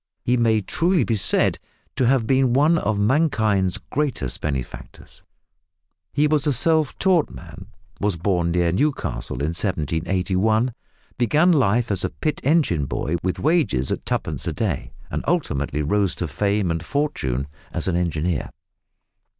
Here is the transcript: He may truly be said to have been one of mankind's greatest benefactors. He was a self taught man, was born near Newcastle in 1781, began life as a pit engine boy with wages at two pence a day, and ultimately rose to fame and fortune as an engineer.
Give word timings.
He 0.23 0.35
may 0.35 0.61
truly 0.61 1.03
be 1.03 1.15
said 1.15 1.59
to 1.95 2.07
have 2.07 2.25
been 2.25 2.53
one 2.53 2.79
of 2.79 2.97
mankind's 2.97 3.77
greatest 3.91 4.41
benefactors. 4.41 5.21
He 6.11 6.25
was 6.25 6.47
a 6.47 6.53
self 6.53 6.97
taught 6.97 7.29
man, 7.29 7.67
was 7.99 8.15
born 8.15 8.49
near 8.49 8.71
Newcastle 8.71 9.41
in 9.41 9.49
1781, 9.49 10.73
began 11.19 11.51
life 11.51 11.91
as 11.91 12.03
a 12.03 12.09
pit 12.09 12.41
engine 12.43 12.85
boy 12.87 13.17
with 13.21 13.37
wages 13.37 13.91
at 13.91 14.03
two 14.03 14.17
pence 14.17 14.47
a 14.47 14.53
day, 14.53 14.91
and 15.11 15.23
ultimately 15.27 15.83
rose 15.83 16.15
to 16.15 16.27
fame 16.27 16.71
and 16.71 16.83
fortune 16.83 17.45
as 17.71 17.87
an 17.87 17.95
engineer. 17.95 18.49